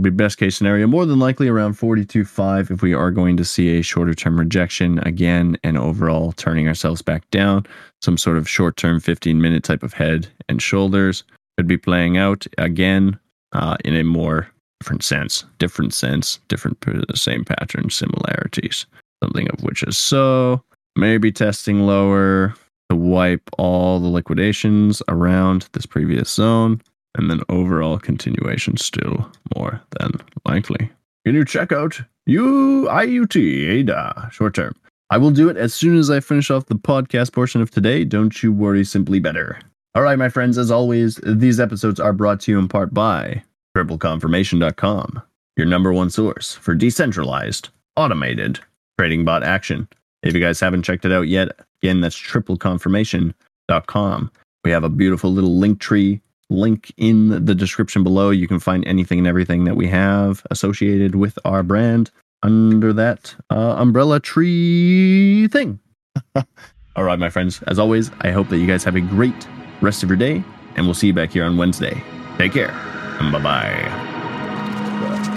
be 0.00 0.10
best 0.10 0.38
case 0.38 0.56
scenario, 0.56 0.86
more 0.86 1.04
than 1.04 1.18
likely 1.18 1.48
around 1.48 1.74
42.5 1.74 2.70
if 2.70 2.82
we 2.82 2.94
are 2.94 3.10
going 3.10 3.36
to 3.36 3.44
see 3.44 3.76
a 3.76 3.82
shorter 3.82 4.14
term 4.14 4.38
rejection 4.38 4.98
again 5.00 5.58
and 5.62 5.76
overall 5.76 6.32
turning 6.32 6.66
ourselves 6.66 7.02
back 7.02 7.28
down. 7.30 7.66
Some 8.00 8.16
sort 8.16 8.38
of 8.38 8.48
short 8.48 8.76
term 8.76 9.00
15 9.00 9.40
minute 9.40 9.64
type 9.64 9.82
of 9.82 9.92
head 9.92 10.28
and 10.48 10.62
shoulders 10.62 11.24
could 11.58 11.66
be 11.66 11.76
playing 11.76 12.16
out 12.16 12.46
again 12.56 13.18
uh, 13.52 13.76
in 13.84 13.94
a 13.94 14.02
more 14.02 14.48
different 14.80 15.04
sense, 15.04 15.44
different 15.58 15.92
sense, 15.92 16.40
different 16.48 16.82
same 17.14 17.44
pattern, 17.44 17.90
similarities. 17.90 18.86
Something 19.22 19.48
of 19.50 19.62
which 19.62 19.82
is 19.82 19.98
so. 19.98 20.62
Maybe 20.96 21.30
testing 21.30 21.86
lower 21.86 22.54
to 22.88 22.96
wipe 22.96 23.48
all 23.58 24.00
the 24.00 24.08
liquidations 24.08 25.02
around 25.08 25.68
this 25.72 25.86
previous 25.86 26.30
zone 26.30 26.80
and 27.14 27.30
then 27.30 27.40
overall 27.48 27.98
continuation 27.98 28.76
still 28.76 29.30
more 29.56 29.80
than 29.98 30.12
likely. 30.46 30.90
Can 31.24 31.34
you 31.34 31.44
check 31.44 31.72
out 31.72 32.00
UIUT 32.28 33.36
ADA 33.36 34.28
short 34.32 34.54
term? 34.54 34.74
I 35.10 35.18
will 35.18 35.30
do 35.30 35.50
it 35.50 35.56
as 35.56 35.74
soon 35.74 35.98
as 35.98 36.10
I 36.10 36.20
finish 36.20 36.50
off 36.50 36.66
the 36.66 36.74
podcast 36.74 37.32
portion 37.32 37.60
of 37.60 37.70
today. 37.70 38.04
Don't 38.04 38.42
you 38.42 38.52
worry, 38.52 38.84
simply 38.84 39.20
better. 39.20 39.60
All 39.94 40.02
right, 40.02 40.18
my 40.18 40.30
friends, 40.30 40.56
as 40.56 40.70
always, 40.70 41.20
these 41.22 41.60
episodes 41.60 42.00
are 42.00 42.14
brought 42.14 42.40
to 42.40 42.50
you 42.50 42.58
in 42.58 42.66
part 42.66 42.94
by 42.94 43.42
tripleconfirmation.com, 43.76 45.22
your 45.56 45.66
number 45.66 45.92
one 45.92 46.08
source 46.08 46.54
for 46.54 46.74
decentralized, 46.74 47.68
automated 47.96 48.58
trading 48.98 49.22
bot 49.24 49.42
action. 49.42 49.86
If 50.22 50.34
you 50.34 50.40
guys 50.40 50.60
haven't 50.60 50.84
checked 50.84 51.04
it 51.04 51.12
out 51.12 51.28
yet, 51.28 51.48
again, 51.82 52.00
that's 52.00 52.18
tripleconfirmation.com. 52.18 54.30
We 54.64 54.70
have 54.70 54.84
a 54.84 54.88
beautiful 54.88 55.30
little 55.30 55.58
link 55.58 55.78
tree 55.78 56.22
link 56.52 56.92
in 56.96 57.44
the 57.44 57.54
description 57.54 58.02
below. 58.04 58.30
You 58.30 58.48
can 58.48 58.60
find 58.60 58.86
anything 58.86 59.18
and 59.18 59.26
everything 59.26 59.64
that 59.64 59.76
we 59.76 59.86
have 59.88 60.46
associated 60.50 61.14
with 61.14 61.38
our 61.44 61.62
brand 61.62 62.10
under 62.42 62.92
that 62.92 63.34
uh, 63.50 63.76
umbrella 63.78 64.20
tree 64.20 65.48
thing. 65.48 65.80
All 66.96 67.04
right, 67.04 67.18
my 67.18 67.30
friends. 67.30 67.62
As 67.66 67.78
always, 67.78 68.10
I 68.20 68.30
hope 68.30 68.48
that 68.50 68.58
you 68.58 68.66
guys 68.66 68.84
have 68.84 68.96
a 68.96 69.00
great 69.00 69.48
rest 69.80 70.02
of 70.02 70.10
your 70.10 70.18
day, 70.18 70.44
and 70.76 70.86
we'll 70.86 70.94
see 70.94 71.06
you 71.08 71.14
back 71.14 71.32
here 71.32 71.44
on 71.44 71.56
Wednesday. 71.56 72.02
Take 72.36 72.52
care, 72.52 72.70
and 72.70 73.32
bye 73.32 73.42
bye. 73.42 75.28